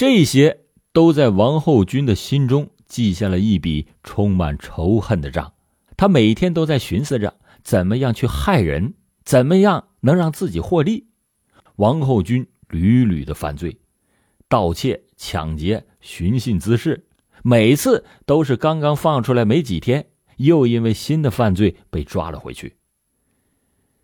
[0.00, 0.60] 这些
[0.94, 5.52] 都在王后军的心中记下了一笔充满仇恨的账。
[5.94, 8.94] 他每天都在寻思着怎么样去害人，
[9.26, 11.08] 怎么样能让自己获利。
[11.76, 13.78] 王后军屡屡的犯罪，
[14.48, 17.04] 盗窃、抢劫、寻衅滋事，
[17.42, 20.06] 每次都是刚刚放出来没几天，
[20.38, 22.74] 又因为新的犯罪被抓了回去。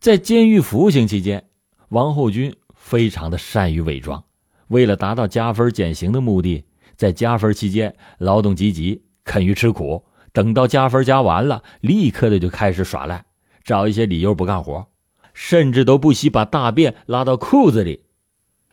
[0.00, 1.50] 在监狱服刑期间，
[1.90, 4.24] 王后军非常的善于伪装，
[4.72, 6.64] 为了达到加分减刑的目的，
[6.96, 10.02] 在加分期间劳动积极，肯于吃苦；
[10.32, 13.26] 等到加分加完了，立刻的就开始耍赖，
[13.62, 14.88] 找一些理由不干活，
[15.34, 18.04] 甚至都不惜把大便拉到裤子里。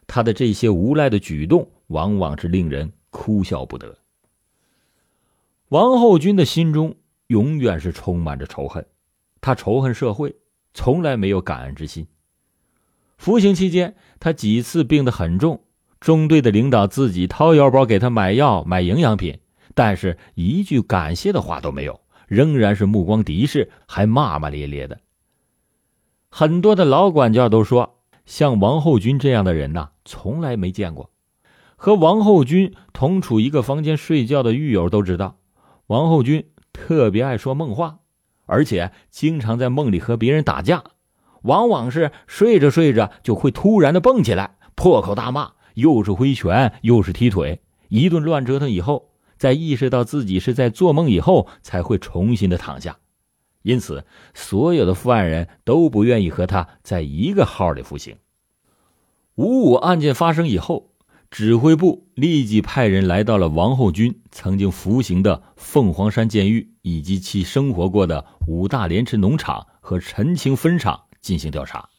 [0.07, 3.97] 他的这些无赖的举动，往往是令人哭笑不得。
[5.67, 6.95] 王后军的心中
[7.27, 8.87] 永远是充满着仇恨，
[9.41, 10.35] 他仇恨社会。
[10.73, 12.07] 从来没有感恩之心。
[13.17, 15.63] 服刑期间，他几次病得很重，
[15.99, 19.39] 中队的领导自己掏腰包给他买药、买营养品，
[19.75, 24.99] 但是一句感谢的话都没有，仍然是目光敌视，还骂骂咧咧的。
[26.29, 31.09] 很多的老管教都说，像王后军这样的人呐，从来没见过。
[31.75, 35.37] 和王后军同处一个房间睡觉的狱友都知道，
[35.87, 37.99] 王后军特别爱说梦话。
[38.45, 40.83] 而且经常在梦里和别人打架，
[41.43, 52.99] 往往是睡着睡着就会突然的蹦起来，破口大骂，又是挥拳又是踢腿，一顿乱折腾以后，在意识到自己是在做梦以后，才会重新的躺下。
[53.63, 58.17] 因此，所有的犯人都不愿意和他在一个号里服刑。
[59.35, 60.89] 五五案件发生以后。
[61.31, 71.89] 指挥部立即派人来到了王后军曾经服刑的凤凰山监狱以及其生活过的五大连池农场和陈清分厂进行调查。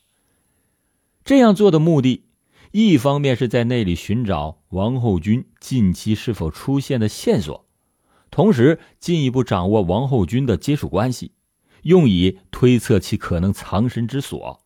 [1.23, 2.25] 这样做的目的，
[2.73, 7.67] 一方面是在那里寻找王后军近期是否出现的线索，
[8.31, 11.33] 同时进一步掌握王后军的接触关系，
[11.83, 14.61] 用以推测其可能藏身之所。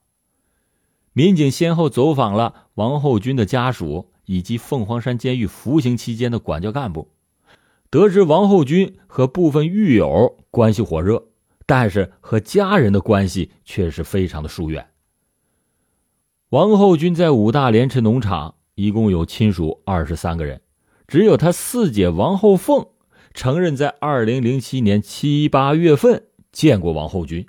[1.13, 4.11] 民警先后走访了王后军的家属。
[4.27, 7.11] 以及凤凰山监狱服刑期间的管教干部，
[7.91, 11.27] 得知王后军和部分狱友关系火热，
[11.67, 14.89] 但是和家人的关系却是非常的疏远。
[16.55, 20.61] 王后军在五大连池农场一共有亲属二十三个人，
[21.09, 22.87] 只有他四姐王后凤
[23.33, 27.45] 承认在二零零七年七八月份见过王后军。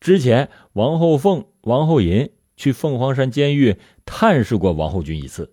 [0.00, 5.52] 之前，王后凤、王后银去凤凰山监狱探视过王后军一次。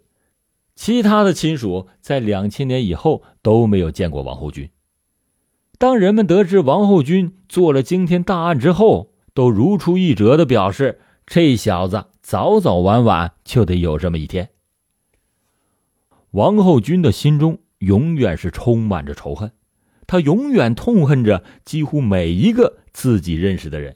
[0.74, 4.70] 其他的亲属在两千年以后都没有见过王后军。
[5.78, 14.50] 当人们得知王后军做了惊天大案之后，都如出一辙的表示：“这小子早早晚晚就得有这么一天。”
[16.32, 19.54] 王后军的心中永远是充满着仇恨，
[20.06, 23.96] 他永远痛恨着几乎每一个自己认识的人。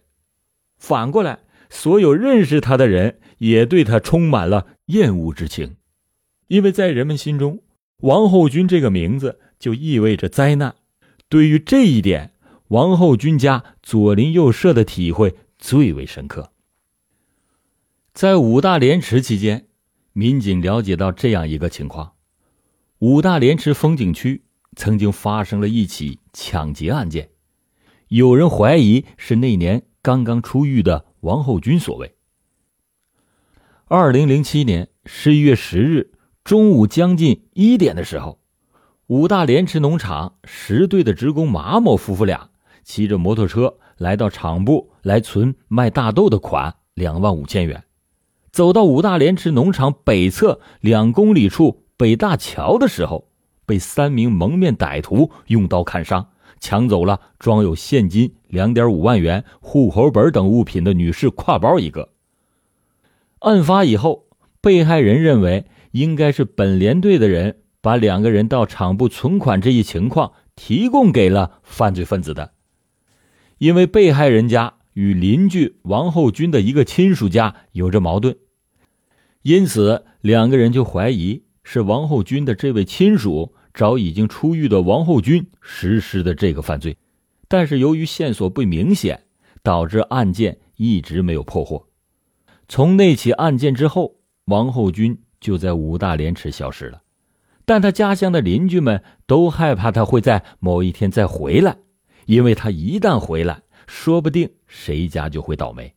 [0.78, 5.75] 反过来，所有认识他的人也对他充满了厌恶之情。
[6.48, 7.59] 因为在人们心中，
[7.98, 10.75] 王后军这个名字就意味着灾难。
[11.28, 12.31] 对于这一点，
[12.69, 16.53] 王后军家左邻右舍的体会最为深刻。
[18.13, 19.67] 在五大连池期间，
[20.11, 22.13] 民警了解到这样一个情况：
[22.99, 24.44] 五大连池风景区
[24.75, 27.29] 曾经发生了一起抢劫案件，
[28.09, 32.13] 有人怀疑是那年刚刚出狱的王后军所为。
[33.88, 36.11] 二零零七年十一月十日。
[36.44, 38.39] 中午将近一点的时候，
[39.05, 42.50] 五大连池农场十队的职工马某夫妇俩
[42.83, 47.83] 骑着摩托车来到厂部来存卖大豆的款两万五千元。
[48.51, 53.28] 走到五大连池农场北侧两公里处北大桥的时候，
[53.66, 56.29] 被三名蒙面歹徒用刀砍伤，
[56.59, 62.09] 抢走了装有现金两点五万元、户口本等物品的女士挎包一个。
[63.39, 64.25] 案发以后，
[64.62, 65.66] 被害人认为。
[65.91, 72.53] 应该是本连队的人把两个人到厂部存款这一情况提供给了犯罪分子的，
[73.57, 78.38] 因为被害人家与邻居王后军的一个亲属家有着矛盾，
[79.41, 86.97] 因此两个人就怀疑是王后军的这位亲属找已经出狱的王后军实施的这个犯罪，
[87.47, 89.23] 但是由于线索不明显，
[89.63, 91.88] 导致案件一直没有破获。
[92.67, 94.15] 从那起案件之后，
[94.45, 95.19] 王后军。
[95.41, 97.01] 就在五大连池消失了，
[97.65, 101.79] 但他家乡的邻居们都害怕他会在某一天再回来，
[102.27, 105.95] 因为他一旦回来，说不定谁家就会倒霉。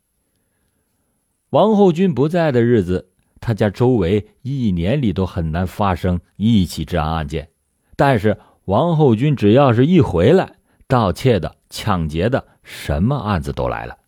[1.51, 3.11] 王后军不在的日子，
[3.45, 7.51] 他家周围一年里都很难发生一起治安案件，
[7.95, 10.55] 但是王后军只要是一回来，
[10.89, 13.99] 盗窃的、抢劫的，什么案子都来了。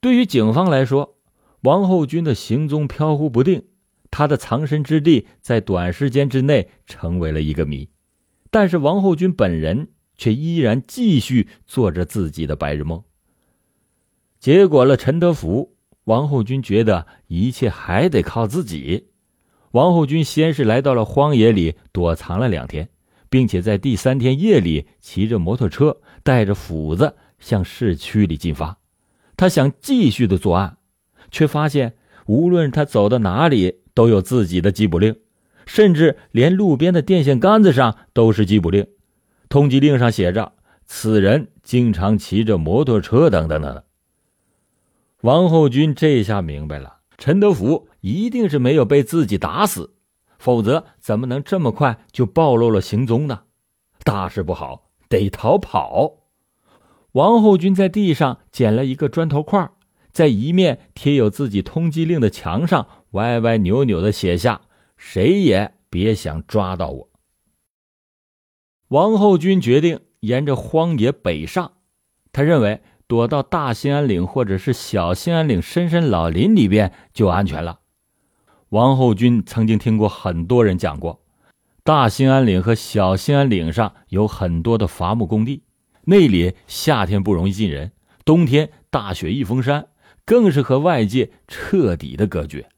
[0.00, 1.18] 对于警方来说，
[1.60, 3.64] 王后军的行踪飘忽不定，
[4.10, 7.90] 他的藏身之地在短时间之内成为了一个谜。
[8.50, 13.04] 但是王后军本人却依然继续做着自己的白日梦。
[14.40, 15.73] 结果了陈德福，
[16.04, 19.08] 王后军觉得一切还得靠自己。
[19.72, 22.88] 王后军先是来到了荒野里躲藏了两天，
[23.28, 28.78] 并且在第三天夜里骑着摩托车，带着斧子向市区里进发。
[29.36, 30.76] 他想继续的作案，
[31.30, 31.94] 却发现
[32.26, 35.16] 无论他走到哪里，都有自己的缉捕令。
[35.66, 38.86] 甚至连路边的电线杆子上都是缉捕令，
[39.48, 40.52] 通缉令上写着
[40.84, 43.82] 此人经常骑着摩托车等等等等。
[45.24, 49.94] 王后军这下明白了，陈德福一定是没有被自己打死，
[50.38, 53.44] 否则怎么能这么快就暴露了行踪呢？
[54.02, 56.16] 大事不好，得逃跑！
[57.12, 59.70] 王后军在地上捡了一个砖头块，
[60.12, 64.60] 在一面贴有自己通缉令的墙上歪歪扭扭的写下。
[64.98, 67.08] 谁也别想抓到我。
[68.88, 71.72] 王后军决定沿着荒野北上，
[72.30, 77.80] 他认为躲到大兴安岭或者是小兴安岭深山老林里边就安全了。
[78.70, 81.20] 王后军曾经听过很多人讲过，
[81.82, 85.62] 大兴安岭和小兴安岭上有很多的伐木工地，
[86.04, 87.92] 那里夏天不容易进人，
[88.24, 89.86] 冬天大雪一封山，
[90.24, 92.68] 更是和外界彻底的隔绝。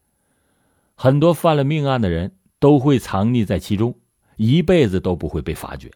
[0.93, 3.95] 很多犯了命案的人都会藏匿在其中，
[4.35, 5.89] 一辈子都不会被发觉，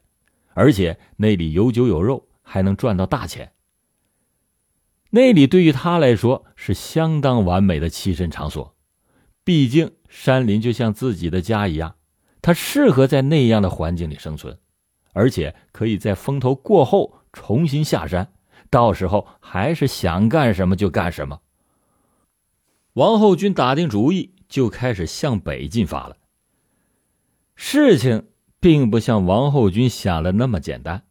[0.54, 3.52] 而且那里有酒有肉，还能赚到大钱。
[5.12, 8.76] 那里对于他来说是相当完美的栖身场所，
[9.46, 11.96] 毕竟山林就像自己的家一样，
[12.42, 14.58] 他适合在那样的环境里生存，
[15.14, 18.34] 而且可以在风头过后重新下山，
[18.70, 21.42] 到时候还是想干什么就干什么。
[22.94, 24.34] 王后军打定主意。
[24.52, 26.18] 就开始向北进发了。
[27.56, 28.28] 事情
[28.60, 31.04] 并不像王后军想的那么简单，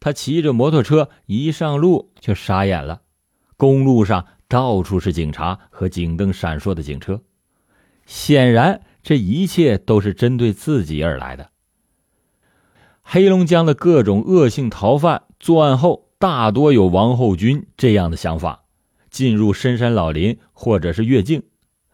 [0.00, 3.02] 他骑着摩托车一上路就傻眼了。
[3.62, 7.20] 公路上到处是警察和警灯闪烁的警车，
[8.06, 11.50] 显然这一切都是针对自己而来的。
[13.02, 18.64] 黑龙江的各种恶性逃犯作案后，大多有王后军这样的想法：
[19.12, 21.44] 进入深山老林或者是越境。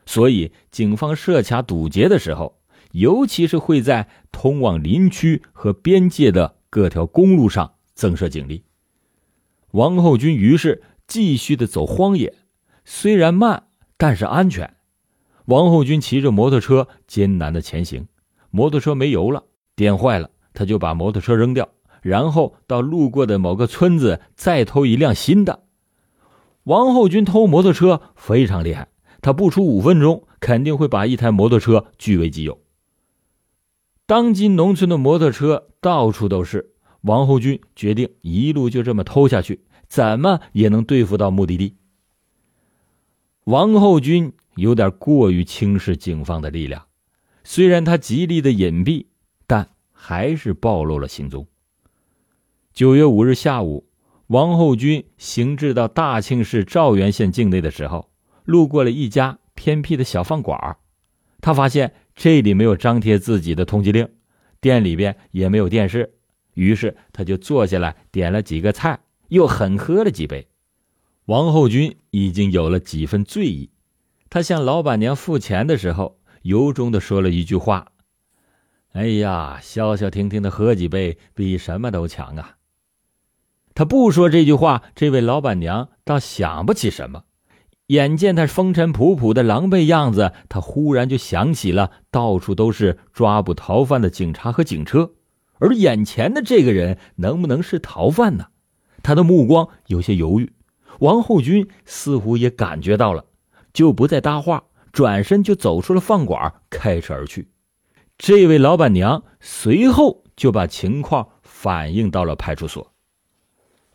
[0.07, 2.59] 所以，警方设卡堵截的时候，
[2.93, 8.65] 尤其是会在通往林区和边界的各条公路上增设警力。
[9.73, 12.33] 王后军于是继续的走荒野，
[12.85, 13.65] 虽然慢，
[13.97, 14.77] 但是安全。
[15.47, 18.07] 王后军骑着摩托车艰难的前行，
[18.51, 19.43] 摩托车没油了，
[19.75, 21.71] 电坏了，他就把摩托车扔掉，
[22.03, 25.65] 然后到路过的某个村子再偷一辆新的。
[26.65, 28.89] 王后军偷摩托车非常厉害。
[29.21, 32.61] 他不出五分钟，肯定会把一台摩托车据为己有。
[34.07, 41.77] 当今农村的摩托车到处都是，王后军决定一路就这么偷下去，怎么也能对付到目的地。
[43.45, 46.87] 王后军有点过于轻视警方的力量，
[47.45, 49.07] 虽然他极力的隐蔽，
[49.47, 51.47] 但还是暴露了行踪。
[52.73, 53.89] 九月五日下午，
[54.27, 58.11] 王后军行至到大庆市肇源县境内的时候。
[58.45, 60.79] 路过了一家偏僻的小饭馆，
[61.43, 64.09] 他发现这里没有张贴自己的通缉令，
[64.59, 66.15] 店里边也没有电视，
[66.55, 70.49] 于是他就坐下来点了几个菜，又狠喝了几杯。
[71.27, 73.71] 王后军已经有了几分醉意，
[74.31, 77.93] 他向老板娘付钱的时候，由衷的说了一句话
[78.93, 82.57] ：“哎呀，消消停停的喝几杯，比什么都强啊。”
[83.75, 87.25] 他不说这句话，这位老板娘倒想不起什么。
[87.89, 95.13] 眼见他风尘仆仆的狼狈样子，他忽然就想起了到处都是抓捕逃犯的警察和警车，
[95.59, 98.49] 而眼前的这个人能不能是逃犯呢？
[99.09, 100.53] 他的目光有些犹豫。
[100.99, 103.25] 王后军似乎也感觉到了，
[103.73, 107.49] 就不再搭话，转身就走出了饭馆，开车而去。
[108.19, 112.93] 这位老板娘随后就把情况反映到了派出所。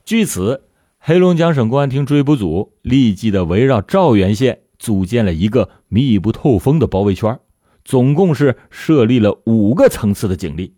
[0.04, 0.64] 据此。
[1.06, 7.42] 黑龙江省公安厅追捕组立即的围绕肇源县组建了一个密不透风的包围圈，
[7.84, 10.76] 总共是设立了五个层次的警力，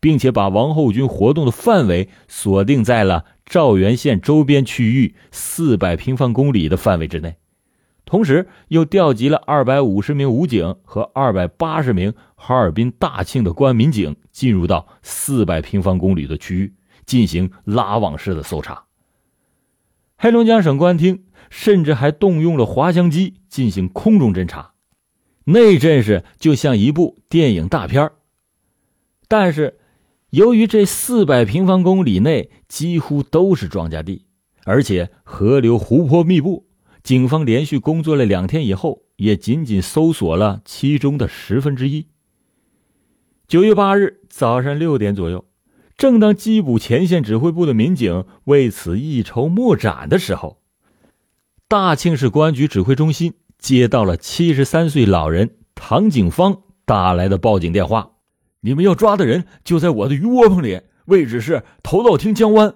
[0.00, 7.36] 并且把王后军活动的范围锁定在了肇源县周边区域四百平方公里的范围之内。
[8.04, 16.74] 同时又调集了二百五十名武警和二百八十名哈尔滨大庆的公安民警，进入到四百平方公里的区域
[17.04, 18.84] 进行拉网式的搜查。
[20.16, 24.72] 黑龙江省公安厅甚至还动用了滑翔机进行空中侦察，
[25.44, 28.10] 那阵势就像一部电影大片
[29.28, 29.77] 但是，
[30.30, 34.26] 由于这四百平方公里内几乎都是庄稼地，
[34.64, 36.66] 而且河流湖泊密布。
[37.02, 42.08] 警方连续工作了两天以后，也仅仅搜索了其中的十分之一。
[43.46, 45.46] 九月八日早上六点左右，
[45.96, 50.60] 正当缉捕前线指挥部的民警为此一筹莫展的时候，
[51.66, 58.10] 大庆市公安局指挥中心接到了七十三岁老人唐景芳打来的报警电话
[58.60, 62.74] ：“你们要抓的人就在我的鱼窝棚里，位置是头道厅江湾。”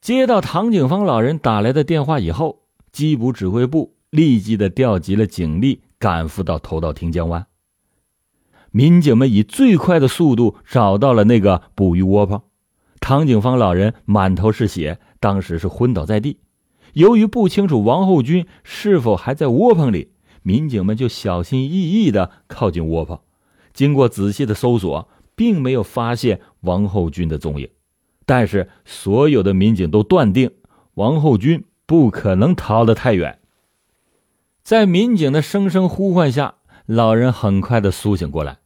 [0.00, 2.64] 接到唐景芳老人打来的电话以后。
[2.90, 7.46] 缉捕指挥部立即的调集了警力，赶赴到头道汀江湾。
[8.70, 12.40] 民警们以最快的速度找到了那个捕鱼窝棚。
[12.98, 16.38] 唐景芳老人满头是血，当时是昏倒在地。
[16.94, 23.20] 由于不清楚王后军是否还在窝棚里，民警们就小心翼翼的靠近窝棚。
[23.78, 27.68] 经过仔细的搜索，并没有发现王后军的踪影。
[28.26, 30.50] 但是，所有的民警都断定
[30.94, 31.64] 王后军。
[31.88, 33.38] 不可能逃得太远。
[34.62, 38.58] 在民警的声声呼唤下，老人很快的苏醒过来。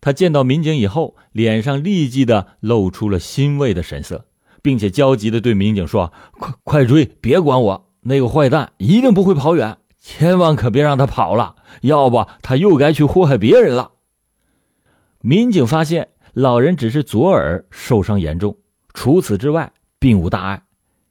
[0.00, 4.26] 他见到民警以后，脸上立即的露出了欣慰的神色，
[4.62, 7.90] 并且焦急的对民警说：“快快追，别管我！
[8.02, 13.90] 那个坏蛋一定不会跑远，千万可别让他跑了，要不他又该去祸害别人了。”
[15.28, 18.56] 民警发现老人只是左耳受伤严重，
[18.94, 20.62] 除此之外并无大碍。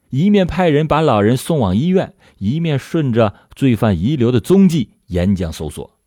[0.09, 6.00] 一面派人把老人送往医院，一面顺着罪犯遗留的踪迹沿江搜索。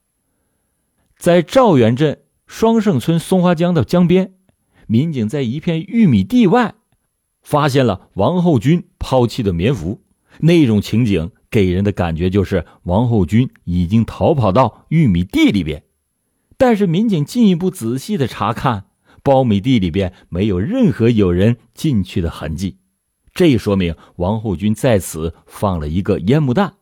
[1.18, 4.34] 在赵源镇双盛村松花江的江边，
[4.88, 6.74] 民警在一片玉米地外
[7.42, 10.02] 发现了王后军抛弃的棉服。
[10.40, 15.84] 那种情景给人的感觉就是王后军已经逃跑到玉米地里边。
[16.60, 18.84] 但是民警进一步仔细的查看，
[19.24, 22.76] 苞米地里边没有任何有人进去的痕迹。
[23.32, 26.74] 这说明王后军在此放了一个烟幕弹，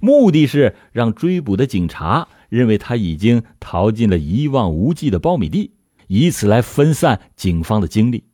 [0.00, 5.70] 目的是让追捕的警察认为他已经逃进了一望无际的苞米地，
[6.08, 8.24] 以此来分散警方的精力。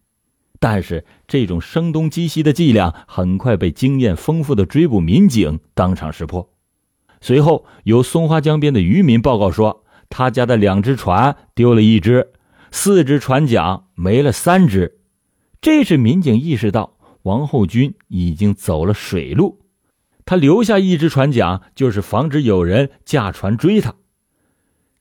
[0.59, 6.49] 但是这种声东击西的伎俩很快被经验丰富的追捕民警当场识破。
[7.21, 12.33] 随后，有松花江边的渔民报告说，他家的两只船丢了一只，
[12.71, 14.99] 四只船桨没了三只。
[15.61, 16.95] 这时，民警意识到。
[17.25, 19.61] 王后军已经走了水路，
[20.25, 23.97] 他留下一只船桨，就是防止有人驾船追他。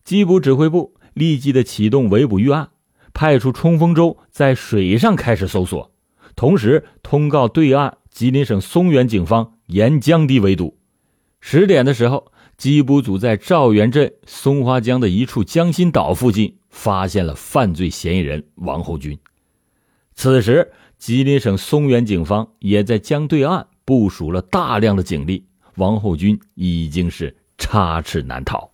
[0.04, 2.72] 缉捕指挥部立即的启动围捕预案，
[3.14, 5.92] 派出冲锋舟在水上开始搜索，
[6.36, 10.78] 同时通告对岸吉林省松原警方沿江堤围堵。
[11.40, 19.18] 十点的时候，缉捕组在赵源镇松花江的一处江心岛附近发现了犯罪嫌疑人王后军。
[20.16, 20.72] 此时。
[20.98, 25.46] 吉林省松原警方也在江对岸部署了大量的警力，
[25.76, 28.72] 王后军已经是插翅难逃。